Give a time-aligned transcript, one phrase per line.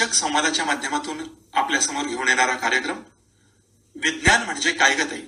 [0.00, 1.18] रंजक संवादाच्या माध्यमातून
[1.52, 2.96] आपल्यासमोर घेऊन येणारा कार्यक्रम
[3.96, 5.20] विज्ञान म्हणजे काय गताई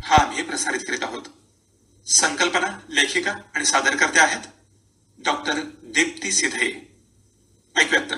[0.00, 1.22] हा आम्ही प्रसारित करीत आहोत.
[2.06, 4.40] संकल्पना लेखिका आणि सादरकर्ते आहेत
[5.24, 6.98] डॉक्टर दीप्ती सिधे.
[7.76, 8.16] ऐकूयात तर.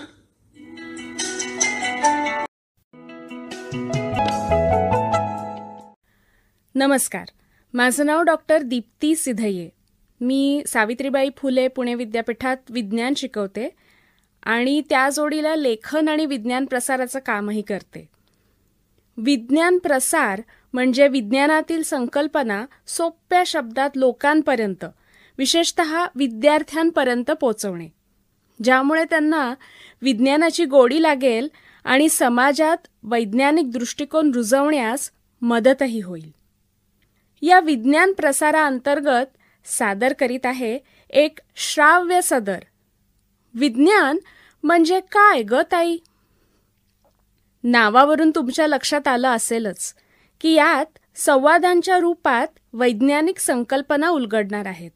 [6.75, 7.25] नमस्कार.
[7.75, 9.69] माझं नाव डॉक्टर दीप्ती सिधये.
[10.21, 13.77] मी सावित्रीबाई फुले पुणे विद्यापीठात विज्ञान शिकवते.
[14.47, 18.09] आणि त्या जोडीला लेखन आणि विज्ञान प्रसाराचं कामही करते.
[19.17, 24.85] विज्ञान प्रसार म्हणजे विज्ञानातील संकल्पना सोप्या शब्दात लोकांपर्यंत
[25.39, 25.81] विशेषत
[26.15, 27.89] विद्यार्थ्यांपर्यंत पोचवणे.
[28.65, 29.55] ज्यामुळे त्यांना
[30.03, 31.49] विज्ञानाची गोडी लागेल
[31.85, 35.11] आणि समाजात वैज्ञानिक दृष्टिकोन रुजवण्यास
[35.43, 36.31] मदतही होईल.
[37.43, 39.27] या विज्ञान प्रसाराअंतर्गत
[39.65, 40.79] सादर करीत आहे
[41.11, 42.59] एक श्राव्य सदर.
[43.55, 44.19] विज्ञान
[44.67, 45.99] म्हणजे काय ग ताई?
[47.65, 49.95] नावावरून तुमच्या लक्षात आलं असेलच
[50.41, 54.91] की यात संवादांच्या रूपात वैज्ञानिक संकल्पना उलगडणार आहेत.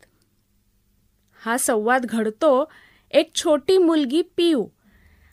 [1.44, 2.70] हा संवाद घडतो
[3.10, 4.66] एक छोटी मुलगी पियू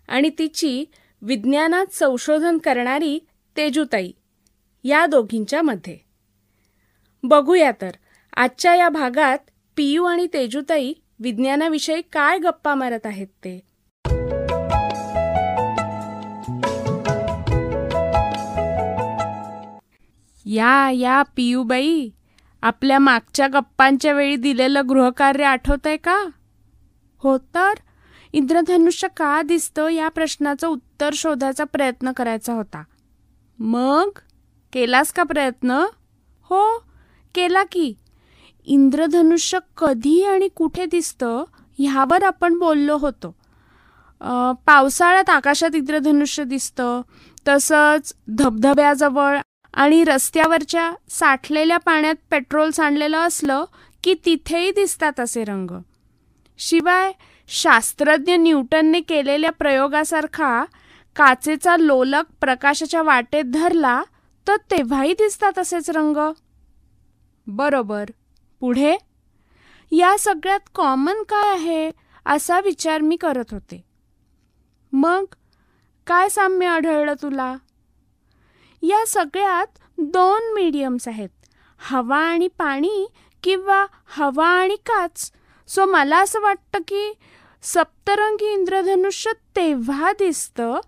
[0.07, 0.85] आणि तिची
[1.21, 3.19] विज्ञानात संशोधन करणारी
[3.57, 4.11] तेजुताई
[4.83, 5.97] या दोघींच्या मध्ये.
[7.23, 7.91] बघूया तर
[8.35, 9.37] आजच्या या भागात
[9.77, 13.76] पियू आणि तेजुताई विज्ञानाविषयी काय गप्पा मारत आहेत ते?
[20.49, 22.09] या या पियूबाई.
[22.61, 26.17] आपल्या मागच्या गप्पांच्या वेळी दिलेलं गृहकार्य आठवतंय का?
[27.17, 27.73] हो तर?
[28.33, 32.83] इंद्रधनुष्य का दिसतं या प्रश्नाचं उत्तर शोधायचा प्रयत्न करायचा होता.
[33.59, 34.09] मग?
[34.73, 35.71] केलास का प्रयत्न?
[36.41, 36.77] हो.
[37.35, 37.93] केला की.
[38.65, 41.43] इंद्रधनुष्य कधी आणि कुठे दिसतं
[41.79, 43.35] ह्यावर आपण बोललो होतो.
[44.65, 47.01] पावसाळ्यात आकाशात इंद्रधनुष्य दिसतं.
[47.47, 49.39] तसंच धबधब्याजवळ
[49.77, 53.65] आणि रस्त्यावरच्या साठलेल्या पाण्यात पेट्रोल सांडलेलं असलं
[54.03, 55.71] की तिथेही दिसतात असे रंग.
[56.57, 57.11] शिवाय
[57.47, 60.65] शास्त्रज्ञ न्यूटनने केलेल्या प्रयोगासारखा
[61.15, 64.03] काचेचा लोलक प्रकाशाच्या वाटेत धरला
[64.47, 66.33] तर तेव्हाही दिसतात असेच रंग.
[67.47, 68.05] बरोबर.
[68.59, 68.97] पुढे?
[69.91, 71.91] या सगळ्यात कॉमन काय आहे
[72.25, 73.83] असा विचार मी करत होते.
[74.93, 75.23] मग
[76.07, 77.55] काय साम्य आढळलं तुला?
[78.81, 81.29] या सगळ्यात दोन मीडियम्स आहेत.
[81.79, 83.07] हवा आणि पाणी
[83.43, 85.31] किंवा हवा आणि काच.
[85.67, 87.13] सो मला असं वाटतं की
[87.63, 90.79] सप्तरंगी इंद्रधनुष्य तेव्हा दिसतं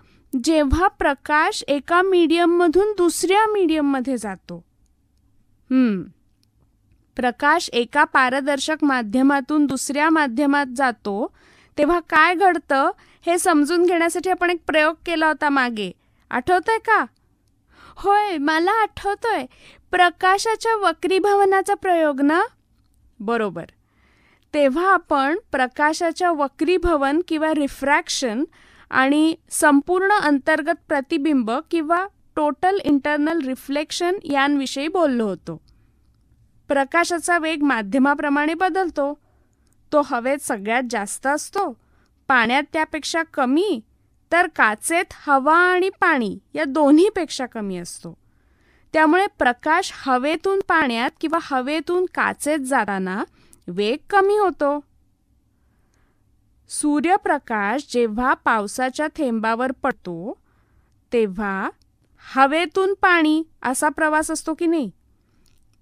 [0.44, 4.64] जेव्हा प्रकाश एका मीडियममधून दुसऱ्या मीडियममध्ये जातो.
[7.16, 11.28] प्रकाश एका पारदर्शक माध्यमातून दुसऱ्या माध्यमात जातो
[11.78, 12.92] तेव्हा काय घडतं
[13.26, 15.92] हे समजून घेण्यासाठी आपण एक प्रयोग केला होता मागे.
[16.30, 17.06] आठवतंय का?
[18.02, 19.46] होय मला आठवतोय.
[19.92, 22.42] प्रकाशाच्या वक्रीभवनाचा प्रयोग ना?
[23.20, 23.66] बरोबर.
[24.54, 28.44] तेव्हा आपण प्रकाशाच्या वक्रीभवन किंवा रिफ्रॅक्शन
[28.90, 35.62] आणि संपूर्ण अंतर्गत प्रतिबिंब किंवा टोटल इंटरनल रिफ्लेक्शन यांविषयी बोललो होतो.
[36.68, 39.20] प्रकाशाचा वेग माध्यमाप्रमाणे बदलतो.
[39.94, 41.78] तो हवेत सगळ्यात जास्त असतो.
[42.28, 43.80] पाण्यात त्यापेक्षा कमी
[44.32, 48.18] तर काचेत हवा आणि पाणी या दोन्हीपेक्षा कमी असतो.
[48.94, 53.24] त्यामुळे प्रकाश हवेतून पाण्यात किंवा हवेतून काचेत जाताना
[53.68, 54.80] वेग कमी होतो.
[56.70, 60.38] सूर्यप्रकाश जेव्हा पावसाच्या थेंबावर पडतो
[61.14, 61.70] तेव्हा
[62.36, 64.92] हवेतून पाणी असा प्रवास असतो की नाही?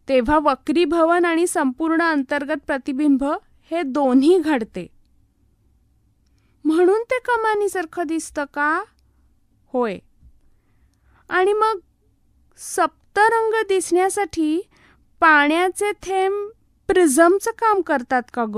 [0.09, 3.23] तेव्हा वक्रीभवन आणि संपूर्ण अंतर्गत प्रतिबिंब
[3.71, 4.96] हे दोन्ही घडते.
[7.37, 8.83] मानीसारखं दिसतं का?
[9.73, 9.97] होय.
[11.29, 11.79] आणि मग
[12.57, 14.61] सप्तरंग दिसण्यासाठी
[15.19, 16.49] पाण्याचे थेंब
[16.87, 18.57] प्रिझमचं काम करतात का ग?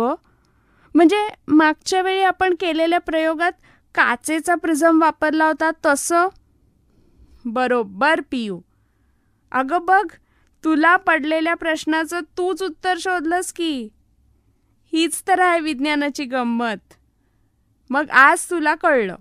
[0.95, 3.51] म्हणजे मागच्या वेळी आपण केलेल्या प्रयोगात
[3.95, 6.27] काचेचा प्रिझम वापरला होता तसं?
[7.45, 8.61] बरोबर पियू.
[9.51, 10.07] अगं बघ
[10.63, 13.89] तुला पडलेल्या प्रश्नाचं तूच उत्तर शोधलंस की.
[14.93, 16.93] हीच तर आहे विज्ञानाची गंमत.
[17.89, 19.15] मग आज तुला कळलं.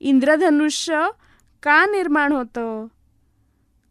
[0.00, 1.08] इंद्रधनुष्य
[1.62, 2.86] का निर्माण होतं?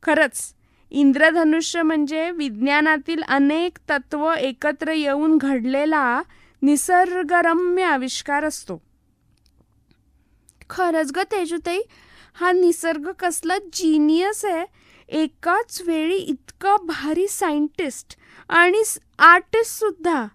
[0.04, 0.54] खरंच
[0.92, 6.22] इंद्रधनुष्य म्हणजे विज्ञानातील अनेक तत्व एकत्र येऊन घडलेला
[6.62, 8.82] निसर्गरम्य आविष्कार असतो.
[10.70, 11.80] खरंच ग तेजुताई
[12.34, 14.66] हा निसर्ग कसला जिनियस आहे.
[15.10, 18.16] एकाच वेळी इतकं भारी सायंटिस्ट
[18.50, 18.84] आणि
[19.20, 20.26] आर्टिस्ट सुद्धा.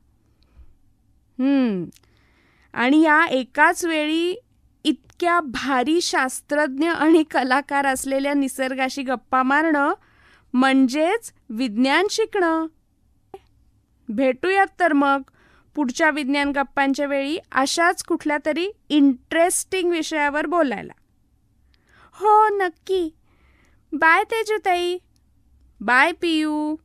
[2.73, 4.41] आणि या एकाच वेळी
[4.85, 9.95] इतक्या भारी शास्त्रज्ञ आणि कलाकार असलेल्या निसर्गाशी गप्पा मारणं
[10.53, 12.67] म्हणजेच विज्ञान शिकणं.
[14.09, 15.23] भेटूयात तर मग
[15.75, 20.93] पुढच्या विज्ञान गप्पांच्या वेळी अशाच कुठल्या तरी इंटरेस्टिंग विषयावर बोलायला.
[22.13, 23.15] हो नक्की.
[23.93, 24.99] बाय तेजूताई.
[25.81, 26.77] बाय पियू.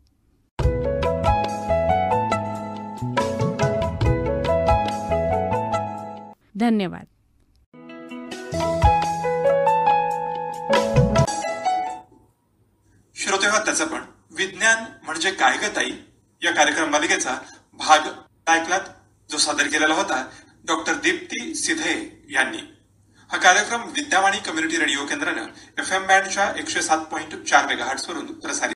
[6.60, 7.06] धन्यवाद.
[13.16, 14.02] श्रोते हो त्याचं पण.
[14.32, 15.92] विज्ञान म्हणजे काय ग ताई?
[16.44, 17.38] या कार्यक्रम मालिकेचा
[17.74, 18.08] भाग
[18.48, 18.80] ऐकलात
[19.32, 20.24] जो सादर केलेला होता
[20.66, 22.58] डॉक्टर दीप्ती सिधे यांनी.
[23.32, 25.46] हा कार्यक्रम विद्यावाणी कम्युनिटी रेडिओ केंद्रानं
[25.78, 28.75] एफ एम बँडच्या एकशे सात पॉईंट चार मेगाहर्ट्स वरून प्रसारित